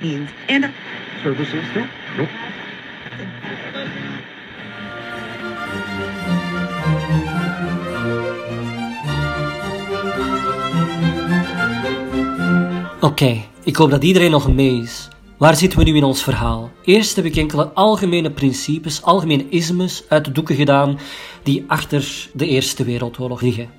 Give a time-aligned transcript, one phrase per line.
[0.00, 0.30] means.
[0.48, 0.64] And
[1.22, 1.64] Services?
[1.74, 1.84] No.
[2.16, 2.30] Nope.
[13.00, 15.08] Oké, ik hoop dat iedereen nog mee is.
[15.36, 16.70] Waar zitten we nu in ons verhaal?
[16.84, 20.98] Eerst heb ik enkele algemene principes, algemene ismes uit de doeken gedaan
[21.42, 23.70] die achter de Eerste Wereldoorlog liggen.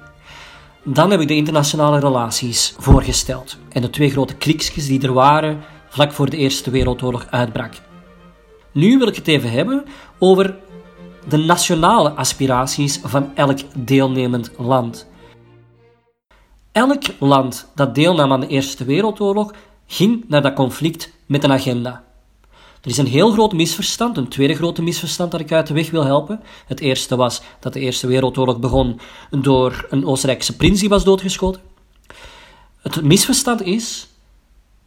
[0.83, 5.63] Dan heb ik de internationale relaties voorgesteld en de twee grote kriksjes die er waren
[5.91, 7.73] vlak voor de Eerste Wereldoorlog uitbrak.
[8.71, 9.85] Nu wil ik het even hebben
[10.19, 10.57] over
[11.27, 15.07] de nationale aspiraties van elk deelnemend land.
[16.71, 19.53] Elk land dat deelnam aan de Eerste Wereldoorlog
[19.87, 22.03] ging naar dat conflict met een agenda.
[22.81, 25.89] Er is een heel groot misverstand, een tweede grote misverstand dat ik uit de weg
[25.91, 26.41] wil helpen.
[26.65, 28.99] Het eerste was dat de Eerste Wereldoorlog begon
[29.29, 31.61] door een Oostenrijkse prins die was doodgeschoten.
[32.81, 34.10] Het misverstand is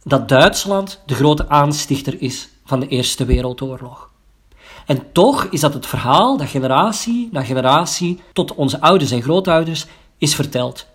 [0.07, 4.09] dat Duitsland de grote aanstichter is van de Eerste Wereldoorlog.
[4.85, 9.85] En toch is dat het verhaal dat generatie na generatie tot onze ouders en grootouders
[10.17, 10.85] is verteld.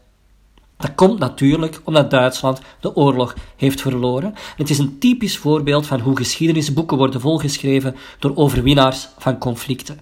[0.77, 4.35] Dat komt natuurlijk omdat Duitsland de oorlog heeft verloren.
[4.57, 10.01] Het is een typisch voorbeeld van hoe geschiedenisboeken worden volgeschreven door overwinnaars van conflicten.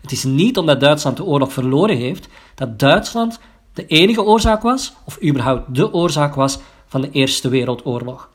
[0.00, 3.38] Het is niet omdat Duitsland de oorlog verloren heeft dat Duitsland
[3.72, 8.28] de enige oorzaak was, of überhaupt de oorzaak was, van de Eerste Wereldoorlog.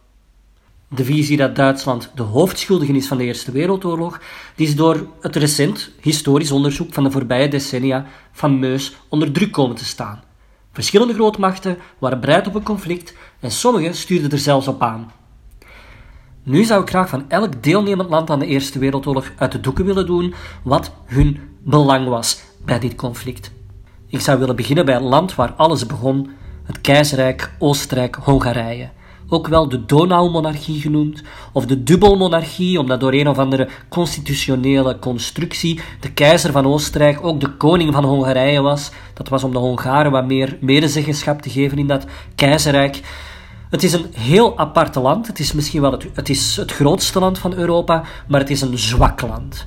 [0.96, 4.22] De visie dat Duitsland de hoofdschuldige is van de Eerste Wereldoorlog,
[4.56, 9.76] die is door het recent historisch onderzoek van de voorbije decennia fameus onder druk komen
[9.76, 10.24] te staan.
[10.72, 15.12] Verschillende grootmachten waren bereid op een conflict en sommigen stuurden er zelfs op aan.
[16.44, 19.86] Nu zou ik graag van elk deelnemend land aan de Eerste Wereldoorlog uit de doeken
[19.86, 23.52] willen doen wat hun belang was bij dit conflict.
[24.08, 26.30] Ik zou willen beginnen bij het land waar alles begon,
[26.64, 28.90] het keizerrijk Oostenrijk-Hongarije
[29.30, 35.80] ook wel de Donaumonarchie genoemd, of de dubbelmonarchie, omdat door een of andere constitutionele constructie
[36.00, 38.92] de keizer van Oostenrijk ook de koning van Hongarije was.
[39.14, 42.06] Dat was om de Hongaren wat meer medezeggenschap te geven in dat
[42.36, 43.02] keizerrijk.
[43.70, 45.28] Het is een heel apart land.
[45.28, 48.62] Het is misschien wel het, het, is het grootste land van Europa, maar het is
[48.62, 49.66] een zwak land.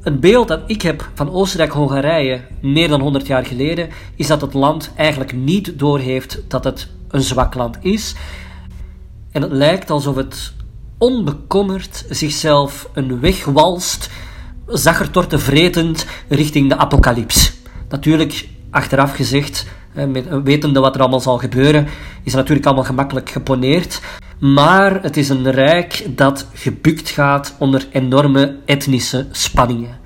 [0.00, 4.54] Het beeld dat ik heb van Oostenrijk-Hongarije meer dan 100 jaar geleden is dat het
[4.54, 8.14] land eigenlijk niet doorheeft dat het een zwak land is
[9.32, 10.52] en het lijkt alsof het
[10.98, 14.10] onbekommerd zichzelf een weg walst,
[14.66, 17.52] zaggertorten vretend richting de apocalyps.
[17.88, 19.66] Natuurlijk, achteraf gezegd,
[20.44, 21.84] wetende wat er allemaal zal gebeuren,
[22.22, 24.00] is het natuurlijk allemaal gemakkelijk geponeerd.
[24.38, 29.98] Maar het is een rijk dat gebukt gaat onder enorme etnische spanningen.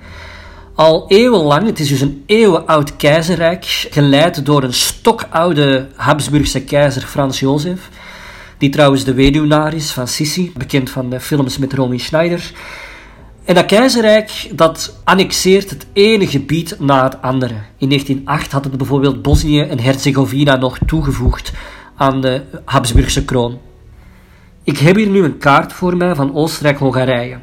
[0.74, 7.40] Al eeuwenlang, het is dus een eeuwenoud keizerrijk, geleid door een stokoude Habsburgse keizer Frans
[7.40, 7.90] Jozef
[8.62, 12.52] die trouwens de weduwnaar is van Sissi, bekend van de films met Romy Schneider.
[13.44, 17.54] En dat keizerrijk dat annexeert het ene gebied na het andere.
[17.78, 21.52] In 1908 had het bijvoorbeeld Bosnië en Herzegovina nog toegevoegd
[21.96, 23.58] aan de Habsburgse kroon.
[24.64, 27.38] Ik heb hier nu een kaart voor mij van Oostenrijk-Hongarije.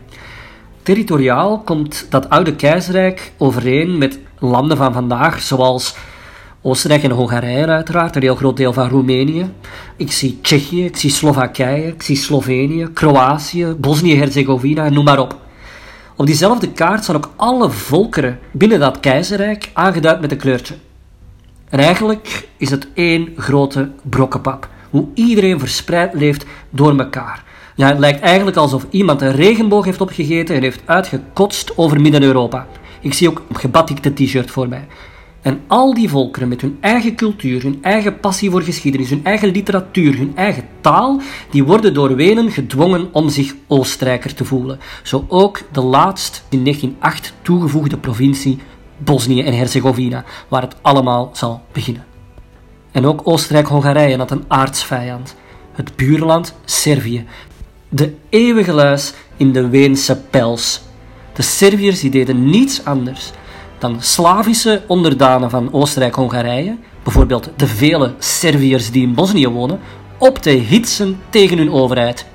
[0.84, 5.96] Territoriaal komt dat oude keizerrijk overeen met landen van vandaag, zoals
[6.62, 9.50] Oostenrijk en Hongarije uiteraard, een heel groot deel van Roemenië.
[9.96, 15.38] Ik zie Tsjechië, ik zie Slowakije, ik zie Slovenië, Kroatië, Bosnië-Herzegovina, noem maar op.
[16.16, 20.75] Op diezelfde kaart staan ook alle volkeren binnen dat keizerrijk aangeduid met een kleurtje.
[21.69, 24.69] En eigenlijk is het één grote brokkenpap.
[24.90, 27.44] Hoe iedereen verspreid leeft door elkaar.
[27.75, 32.68] Ja, het lijkt eigenlijk alsof iemand een regenboog heeft opgegeten en heeft uitgekotst over Midden-Europa.
[33.02, 34.88] Ik zie ook een gebatikte t-shirt voor mij.
[35.50, 39.50] En al die volkeren met hun eigen cultuur, hun eigen passie voor geschiedenis, hun eigen
[39.52, 41.22] literatuur, hun eigen taal,
[41.52, 44.80] die worden door Wenen gedwongen om zich Oostenrijker te voelen.
[45.04, 48.60] Zo ook de laatst in 1908 toegevoegde provincie
[48.98, 52.06] Bosnië en Herzegovina, waar het allemaal zal beginnen.
[52.92, 55.36] En ook Oostenrijk-Hongarije had een aardsvijand,
[55.74, 57.26] het buurland Servië,
[57.90, 60.81] de eeuwige luis in de Weense pels.
[61.34, 63.31] De Serviërs die deden niets anders
[63.80, 69.80] dan Slavische onderdanen van Oostenrijk-Hongarije, bijvoorbeeld de vele Serviërs die in Bosnië wonen,
[70.18, 72.26] op te hitsen tegen hun overheid.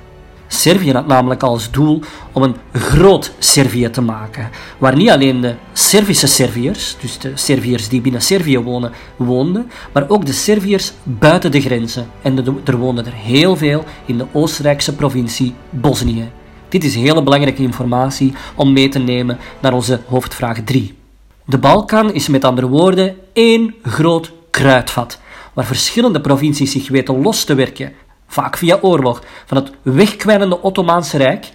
[0.47, 2.01] Servië had namelijk als doel
[2.31, 7.89] om een groot Servië te maken, waar niet alleen de Servische Serviërs, dus de Serviërs
[7.89, 12.07] die binnen Servië wonen, woonden, maar ook de Serviërs buiten de grenzen.
[12.21, 16.29] En er woonden er heel veel in de Oostenrijkse provincie Bosnië.
[16.69, 21.04] Dit is hele belangrijke informatie om mee te nemen naar onze hoofdvraag 3.
[21.45, 25.19] De Balkan is met andere woorden één groot kruidvat,
[25.53, 27.93] waar verschillende provincies zich weten los te werken
[28.27, 31.51] vaak via oorlog, van het wegkwijnende Ottomaanse Rijk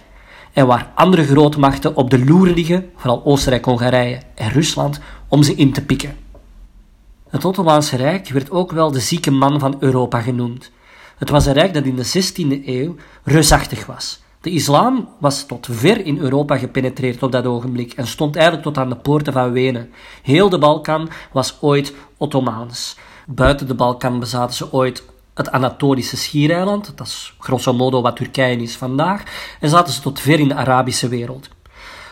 [0.53, 5.55] en waar andere grootmachten op de loer liggen, vooral Oostenrijk, Hongarije en Rusland, om ze
[5.55, 6.17] in te pikken.
[7.29, 10.71] Het Ottomaanse Rijk werd ook wel de zieke man van Europa genoemd.
[11.17, 14.20] Het was een rijk dat in de 16e eeuw reusachtig was.
[14.41, 18.77] De islam was tot ver in Europa gepenetreerd op dat ogenblik en stond eigenlijk tot
[18.77, 19.91] aan de poorten van Wenen.
[20.21, 22.97] Heel de Balkan was ooit Ottomaans.
[23.27, 25.03] Buiten de Balkan bezaten ze ooit
[25.33, 29.23] het Anatolische schiereiland, dat is grosso modo wat Turkije is vandaag,
[29.59, 31.49] en zaten ze tot ver in de Arabische wereld.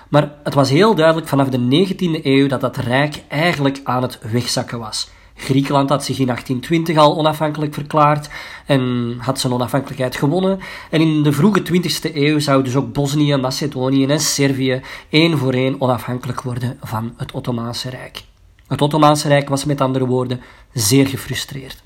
[0.09, 4.19] Maar het was heel duidelijk vanaf de 19e eeuw dat dat rijk eigenlijk aan het
[4.31, 5.09] wegzakken was.
[5.39, 8.29] Griekenland had zich in 1820 al onafhankelijk verklaard
[8.65, 10.59] en had zijn onafhankelijkheid gewonnen.
[10.89, 15.53] En in de vroege 20e eeuw zou dus ook Bosnië, Macedonië en Servië één voor
[15.53, 18.23] één onafhankelijk worden van het Ottomaanse Rijk.
[18.67, 20.41] Het Ottomaanse Rijk was met andere woorden
[20.73, 21.81] zeer gefrustreerd.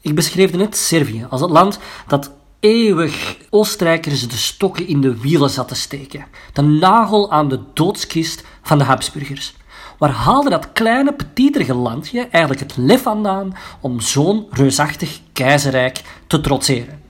[0.00, 2.30] Ik beschreef net Servië als het land dat
[2.60, 6.26] eeuwig Oostenrijkers de stokken in de wielen zat te steken.
[6.52, 9.54] De nagel aan de doodskist van de Habsburgers.
[9.98, 16.40] Waar haalde dat kleine, petiterige landje eigenlijk het lef vandaan om zo'n reusachtig keizerrijk te
[16.40, 17.02] trotseren?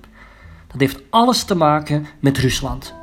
[0.66, 2.97] Dat heeft alles te maken met Rusland.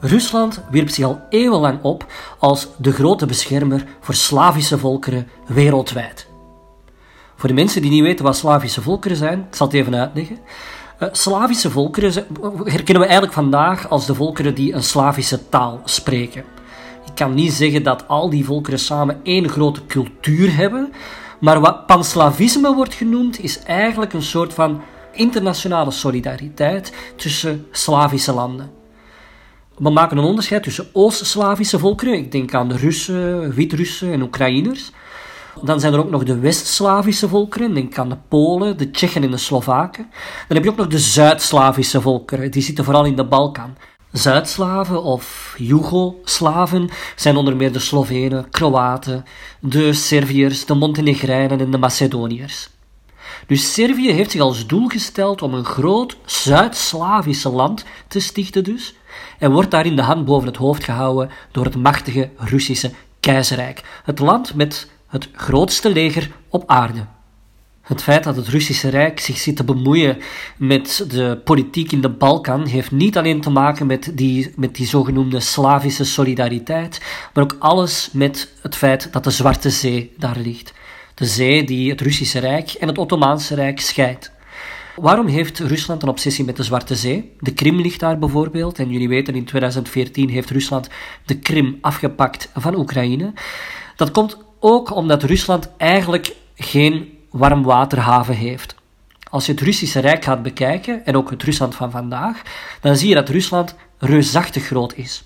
[0.00, 2.06] Rusland wierp zich al eeuwenlang op
[2.38, 6.26] als de grote beschermer voor Slavische volkeren wereldwijd.
[7.36, 10.38] Voor de mensen die niet weten wat Slavische volkeren zijn, ik zal het even uitleggen.
[11.02, 12.12] Uh, Slavische volkeren
[12.64, 16.44] herkennen we eigenlijk vandaag als de volkeren die een Slavische taal spreken.
[17.06, 20.92] Ik kan niet zeggen dat al die volkeren samen één grote cultuur hebben,
[21.40, 24.80] maar wat panslavisme wordt genoemd is eigenlijk een soort van
[25.12, 28.77] internationale solidariteit tussen Slavische landen.
[29.78, 34.90] We maken een onderscheid tussen Oost-Slavische volkeren, ik denk aan de Russen, Wit-Russen en Oekraïners.
[35.62, 39.30] Dan zijn er ook nog de West-Slavische volkeren, denk aan de Polen, de Tsjechen en
[39.30, 40.06] de Slovaken.
[40.48, 43.76] Dan heb je ook nog de Zuid-Slavische volkeren, die zitten vooral in de Balkan.
[44.12, 49.24] Zuid-Slaven of Jugoslaven zijn onder meer de Slovenen, Kroaten,
[49.60, 52.70] de Serviërs, de Montenegrijnen en de Macedoniërs.
[53.46, 58.94] Dus Servië heeft zich als doel gesteld om een groot Zuid-Slavische land te stichten dus,
[59.38, 64.18] en wordt daarin de hand boven het hoofd gehouden door het machtige Russische keizerrijk, het
[64.18, 67.06] land met het grootste leger op aarde.
[67.88, 70.18] Het feit dat het Russische Rijk zich zit te bemoeien
[70.56, 74.86] met de politiek in de Balkan heeft niet alleen te maken met die, met die
[74.86, 77.00] zogenoemde Slavische solidariteit,
[77.34, 80.72] maar ook alles met het feit dat de Zwarte Zee daar ligt.
[81.14, 84.30] De zee die het Russische Rijk en het Ottomaanse Rijk scheidt.
[85.00, 87.32] Waarom heeft Rusland een obsessie met de Zwarte Zee?
[87.40, 88.78] De Krim ligt daar bijvoorbeeld.
[88.78, 90.88] En jullie weten, in 2014 heeft Rusland
[91.24, 93.32] de Krim afgepakt van Oekraïne.
[93.96, 98.74] Dat komt ook omdat Rusland eigenlijk geen warmwaterhaven heeft.
[99.30, 102.42] Als je het Russische Rijk gaat bekijken, en ook het Rusland van vandaag,
[102.80, 105.24] dan zie je dat Rusland reusachtig groot is.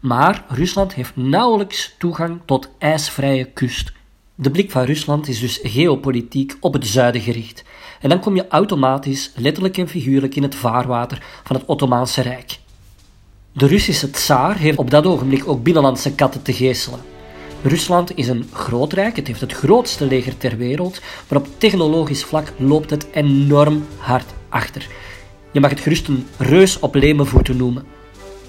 [0.00, 3.92] Maar Rusland heeft nauwelijks toegang tot ijsvrije kust.
[4.38, 7.64] De blik van Rusland is dus geopolitiek op het zuiden gericht.
[8.00, 12.58] En dan kom je automatisch, letterlijk en figuurlijk, in het vaarwater van het Ottomaanse Rijk.
[13.52, 17.00] De Russische tsaar heeft op dat ogenblik ook binnenlandse katten te geeselen.
[17.62, 22.24] Rusland is een groot rijk, het heeft het grootste leger ter wereld, maar op technologisch
[22.24, 24.88] vlak loopt het enorm hard achter.
[25.52, 27.95] Je mag het gerust een reus op lemenvoeten noemen.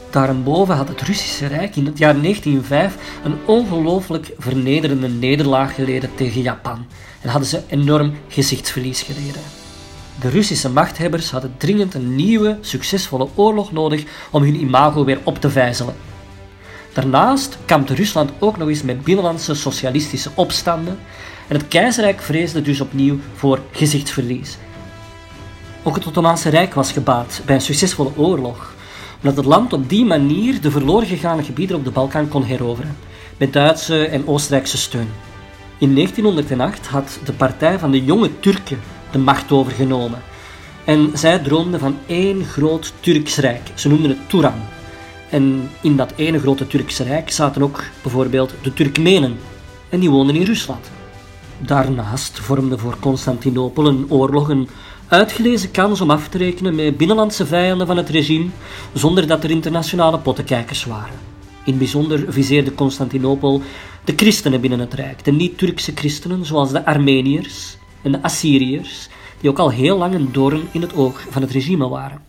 [0.09, 6.41] Daarboven had het Russische Rijk in het jaar 1905 een ongelooflijk vernederende nederlaag geleden tegen
[6.41, 6.85] Japan
[7.21, 9.41] en hadden ze enorm gezichtsverlies geleden.
[10.19, 15.41] De Russische machthebbers hadden dringend een nieuwe, succesvolle oorlog nodig om hun imago weer op
[15.41, 15.95] te vijzelen.
[16.93, 20.99] Daarnaast kampte Rusland ook nog eens met binnenlandse socialistische opstanden
[21.47, 24.57] en het keizerrijk vreesde dus opnieuw voor gezichtsverlies.
[25.83, 28.75] Ook het Ottomaanse Rijk was gebaat bij een succesvolle oorlog,
[29.21, 32.97] omdat het land op die manier de verloren gegaane gebieden op de Balkan kon heroveren,
[33.37, 35.09] met Duitse en Oostenrijkse steun.
[35.77, 38.79] In 1908 had de partij van de jonge Turken
[39.11, 40.21] de macht overgenomen.
[40.85, 43.71] En zij droomden van één groot Turks rijk.
[43.75, 44.61] Ze noemden het Turan.
[45.29, 49.37] En in dat ene grote Turkse rijk zaten ook bijvoorbeeld de Turkmenen.
[49.89, 50.91] En die woonden in Rusland.
[51.59, 54.49] Daarnaast vormde voor Constantinopel een oorlog
[55.07, 58.49] uitgelezen kans om af te rekenen met binnenlandse vijanden van het regime,
[58.93, 61.15] zonder dat er internationale pottenkijkers waren.
[61.65, 63.61] In bijzonder viseerde Constantinopel
[64.03, 69.09] de christenen binnen het rijk, de niet-Turkse christenen zoals de Armeniërs en de Assyriërs,
[69.39, 72.21] die ook al heel lang een doorn in het oog van het regime waren.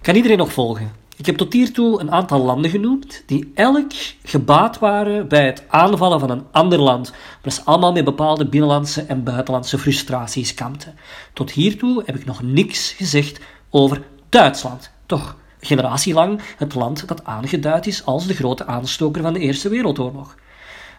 [0.00, 0.92] Kan iedereen nog volgen?
[1.18, 6.20] Ik heb tot hiertoe een aantal landen genoemd die elk gebaat waren bij het aanvallen
[6.20, 10.94] van een ander land, maar ze allemaal met bepaalde binnenlandse en buitenlandse frustraties kampten.
[11.32, 14.90] Tot hiertoe heb ik nog niks gezegd over Duitsland.
[15.06, 20.34] Toch, generatielang het land dat aangeduid is als de grote aanstoker van de Eerste Wereldoorlog.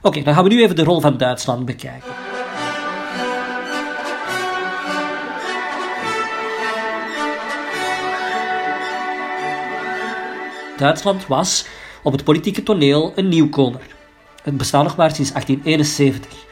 [0.01, 2.11] Oké, dan gaan we nu even de rol van Duitsland bekijken.
[10.79, 11.65] Duitsland was
[12.03, 13.81] op het politieke toneel een nieuwkomer.
[14.43, 16.47] Het bestaat nog maar sinds 1871.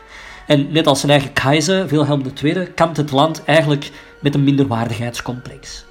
[0.48, 3.92] En net als zijn eigen keizer, Wilhelm II, kampt het land eigenlijk
[4.22, 5.86] met een minderwaardigheidscomplex.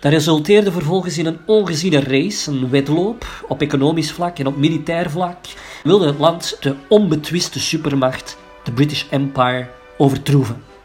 [0.00, 5.10] Dat resulteerde vervolgens in een ongeziene race, een wedloop, op economisch vlak en op militair
[5.10, 5.38] vlak,
[5.82, 10.75] wilde het land de onbetwiste supermacht, de British Empire, overtroeven.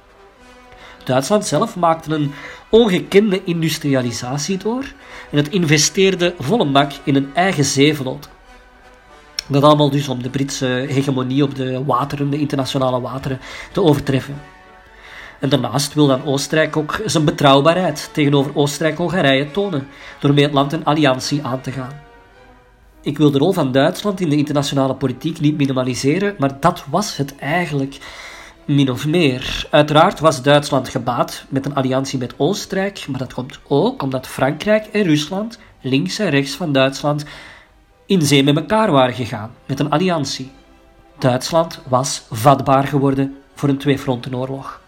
[1.03, 2.33] Duitsland zelf maakte een
[2.69, 4.83] ongekende industrialisatie door
[5.31, 8.29] en het investeerde volle mak in een eigen zeevloot.
[9.47, 13.39] Dat allemaal dus om de Britse hegemonie op de wateren, de internationale wateren,
[13.71, 14.41] te overtreffen.
[15.39, 19.87] En daarnaast wil dan Oostenrijk ook zijn betrouwbaarheid tegenover Oostenrijk-Hongarije tonen,
[20.19, 22.01] door met het land een alliantie aan te gaan.
[23.01, 27.17] Ik wil de rol van Duitsland in de internationale politiek niet minimaliseren, maar dat was
[27.17, 27.97] het eigenlijk
[28.75, 29.67] min of meer.
[29.69, 34.85] Uiteraard was Duitsland gebaat met een alliantie met Oostenrijk, maar dat komt ook omdat Frankrijk
[34.85, 37.25] en Rusland, links en rechts van Duitsland,
[38.05, 40.51] in zee met elkaar waren gegaan, met een alliantie.
[41.19, 44.81] Duitsland was vatbaar geworden voor een tweefrontenoorlog.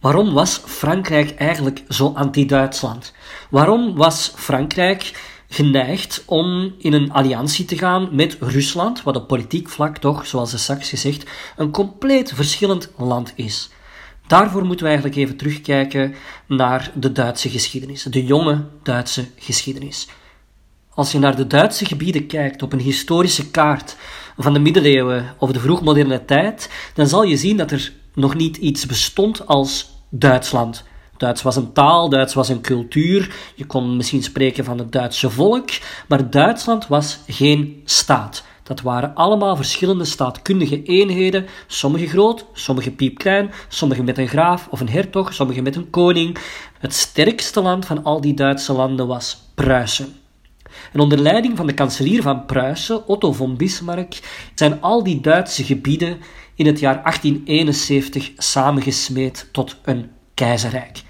[0.00, 3.12] Waarom was Frankrijk eigenlijk zo anti-Duitsland?
[3.50, 9.68] Waarom was Frankrijk geneigd om in een alliantie te gaan met Rusland, wat op politiek
[9.68, 13.70] vlak toch, zoals de straks gezegd, een compleet verschillend land is.
[14.26, 16.14] Daarvoor moeten we eigenlijk even terugkijken
[16.46, 20.08] naar de Duitse geschiedenis, de jonge Duitse geschiedenis.
[20.90, 23.96] Als je naar de Duitse gebieden kijkt op een historische kaart
[24.38, 28.56] van de middeleeuwen of de vroegmoderne tijd, dan zal je zien dat er nog niet
[28.56, 30.84] iets bestond als Duitsland.
[31.16, 33.34] Duits was een taal, Duits was een cultuur.
[33.54, 35.70] Je kon misschien spreken van het Duitse volk,
[36.08, 38.44] maar Duitsland was geen staat.
[38.62, 44.80] Dat waren allemaal verschillende staatkundige eenheden, sommige groot, sommige piepklein, sommige met een graaf of
[44.80, 46.38] een hertog, sommige met een koning.
[46.78, 50.14] Het sterkste land van al die Duitse landen was Pruisen.
[50.92, 54.20] En onder leiding van de kanselier van Pruisen, Otto von Bismarck,
[54.54, 56.18] zijn al die Duitse gebieden
[56.54, 61.02] in het jaar 1871 samengesmeed tot een keizerrijk.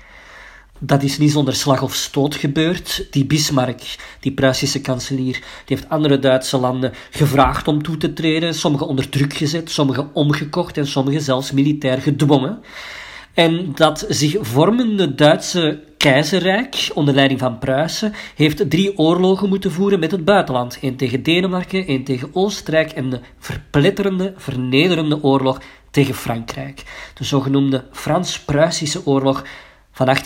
[0.79, 3.07] Dat is niet zonder slag of stoot gebeurd.
[3.11, 3.81] Die Bismarck,
[4.21, 9.09] die Pruisische kanselier, die heeft andere Duitse landen gevraagd om toe te treden, sommige onder
[9.09, 12.59] druk gezet, sommige omgekocht en sommige zelfs militair gedwongen.
[13.35, 19.99] En dat zich vormende Duitse keizerrijk, onder leiding van Pruisen, heeft drie oorlogen moeten voeren
[19.99, 20.79] met het buitenland.
[20.81, 26.83] Eén tegen Denemarken, één tegen Oostenrijk en de verpletterende, vernederende oorlog tegen Frankrijk.
[27.15, 29.45] De zogenoemde Frans-Pruisische oorlog
[29.97, 30.21] van 1870-1871.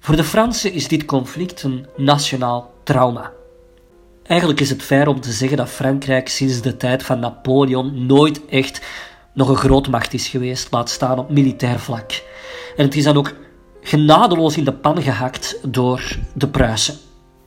[0.00, 3.32] Voor de Fransen is dit conflict een nationaal trauma.
[4.22, 8.46] Eigenlijk is het fair om te zeggen dat Frankrijk sinds de tijd van Napoleon nooit
[8.46, 8.80] echt
[9.34, 12.22] nog een grootmacht is geweest, laat staan op militair vlak.
[12.76, 13.34] En het is dan ook
[13.80, 17.05] genadeloos in de pan gehakt door de Pruisen.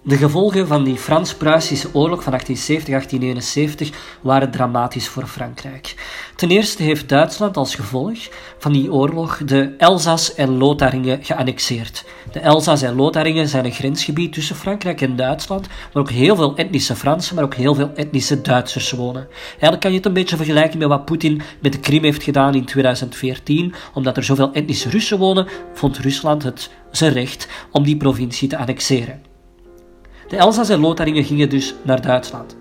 [0.09, 3.87] De gevolgen van die Frans-Pruisische oorlog van 1870-1871
[4.21, 5.95] waren dramatisch voor Frankrijk.
[6.35, 8.17] Ten eerste heeft Duitsland als gevolg
[8.57, 12.05] van die oorlog de Elzas en Lotharingen geannexeerd.
[12.31, 16.55] De Elzas en Lotharingen zijn een grensgebied tussen Frankrijk en Duitsland, waar ook heel veel
[16.55, 19.27] etnische Fransen, maar ook heel veel etnische Duitsers wonen.
[19.49, 22.55] Eigenlijk kan je het een beetje vergelijken met wat Poetin met de Krim heeft gedaan
[22.55, 23.73] in 2014.
[23.93, 28.57] Omdat er zoveel etnische Russen wonen, vond Rusland het zijn recht om die provincie te
[28.57, 29.28] annexeren.
[30.29, 32.55] De Elzas en Lotharingen gingen dus naar Duitsland.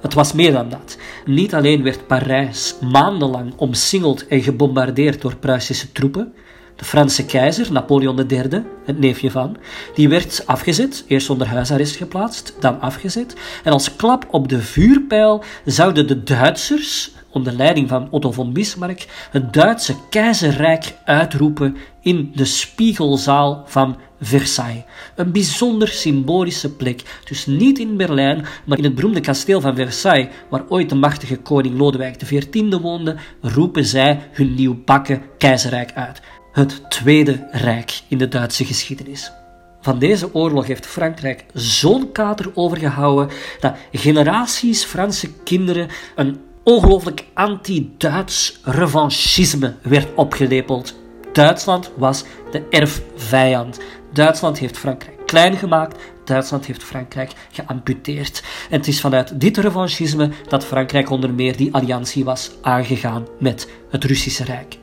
[0.00, 0.96] Het was meer dan dat.
[1.24, 6.34] Niet alleen werd Parijs maandenlang omsingeld en gebombardeerd door Pruisische troepen.
[6.76, 9.56] De Franse keizer, Napoleon III, het neefje van,
[9.94, 13.34] die werd afgezet, eerst onder huisarrest geplaatst, dan afgezet.
[13.64, 19.06] En als klap op de vuurpijl zouden de Duitsers, onder leiding van Otto von Bismarck,
[19.30, 24.84] het Duitse keizerrijk uitroepen in de spiegelzaal van Versailles.
[25.16, 27.02] Een bijzonder symbolische plek.
[27.24, 31.36] Dus niet in Berlijn, maar in het beroemde kasteel van Versailles, waar ooit de machtige
[31.36, 36.20] koning Lodewijk XIV woonde, roepen zij hun nieuwbakken keizerrijk uit.
[36.52, 39.32] Het Tweede Rijk in de Duitse geschiedenis.
[39.80, 48.58] Van deze oorlog heeft Frankrijk zo'n kater overgehouden dat generaties Franse kinderen een ongelooflijk anti-Duits
[48.62, 50.94] revanchisme werd opgelepeld.
[51.32, 53.80] Duitsland was de erfvijand.
[54.12, 58.42] Duitsland heeft Frankrijk klein gemaakt, Duitsland heeft Frankrijk geamputeerd.
[58.70, 63.68] En het is vanuit dit revanchisme dat Frankrijk onder meer die alliantie was aangegaan met
[63.90, 64.78] het Russische Rijk.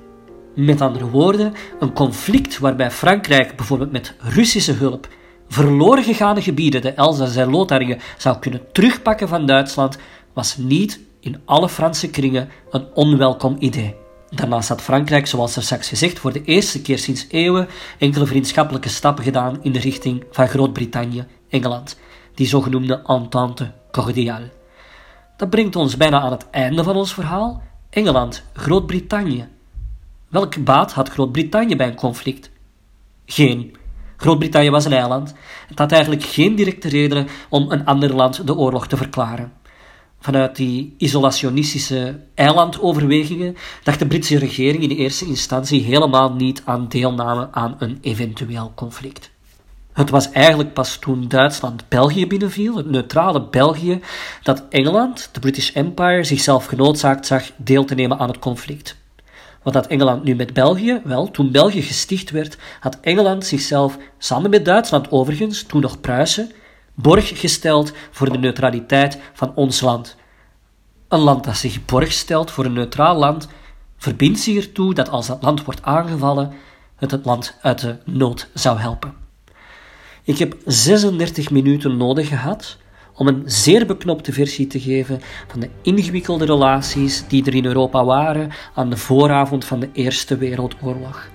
[0.55, 5.07] Met andere woorden, een conflict waarbij Frankrijk bijvoorbeeld met Russische hulp
[5.47, 9.97] verloren gegaane gebieden, de Elzas en Lotharingen, zou kunnen terugpakken van Duitsland,
[10.33, 13.95] was niet in alle Franse kringen een onwelkom idee.
[14.29, 17.67] Daarnaast had Frankrijk, zoals er straks gezegd, voor de eerste keer sinds eeuwen
[17.97, 21.97] enkele vriendschappelijke stappen gedaan in de richting van Groot-Brittannië, Engeland,
[22.35, 24.49] die zogenoemde Entente Cordiale.
[25.37, 27.61] Dat brengt ons bijna aan het einde van ons verhaal.
[27.89, 29.47] Engeland, Groot-Brittannië.
[30.27, 32.49] Welk baat had Groot-Brittannië bij een conflict?
[33.25, 33.75] Geen.
[34.17, 35.33] Groot-Brittannië was een eiland.
[35.67, 39.51] Het had eigenlijk geen directe redenen om een ander land de oorlog te verklaren.
[40.19, 46.87] Vanuit die isolationistische eilandoverwegingen dacht de Britse regering in de eerste instantie helemaal niet aan
[46.87, 49.31] deelname aan een eventueel conflict.
[49.93, 53.99] Het was eigenlijk pas toen Duitsland België binnenviel, het neutrale België,
[54.43, 58.95] dat Engeland, de British Empire, zichzelf genoodzaakt zag deel te nemen aan het conflict.
[59.63, 61.01] Wat had Engeland nu met België?
[61.03, 66.51] Wel, toen België gesticht werd, had Engeland zichzelf, samen met Duitsland overigens, toen nog Pruisen,
[67.01, 70.15] borg gesteld voor de neutraliteit van ons land.
[71.07, 73.47] Een land dat zich borg stelt voor een neutraal land,
[73.97, 76.53] verbindt zich ertoe dat als dat land wordt aangevallen,
[76.95, 79.13] het het land uit de nood zou helpen.
[80.23, 82.77] Ik heb 36 minuten nodig gehad
[83.13, 88.05] om een zeer beknopte versie te geven van de ingewikkelde relaties die er in Europa
[88.05, 91.29] waren aan de vooravond van de Eerste Wereldoorlog.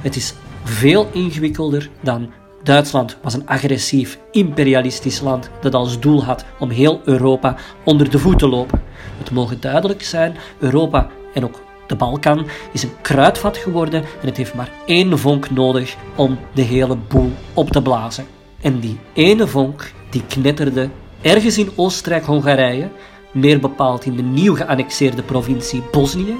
[0.00, 2.32] Het is veel ingewikkelder dan
[2.62, 8.18] Duitsland was een agressief, imperialistisch land dat als doel had om heel Europa onder de
[8.18, 8.82] voet te lopen.
[9.18, 14.36] Het mogen duidelijk zijn, Europa en ook de Balkan is een kruidvat geworden en het
[14.36, 18.26] heeft maar één vonk nodig om de hele boel op te blazen.
[18.60, 20.88] En die ene vonk die knetterde
[21.20, 22.88] ergens in Oostenrijk-Hongarije,
[23.32, 26.36] meer bepaald in de nieuw geannexeerde provincie Bosnië,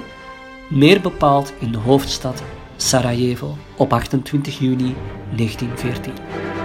[0.69, 2.43] meer bepaald in de hoofdstad
[2.75, 4.95] Sarajevo op 28 juni
[5.35, 6.62] 1914.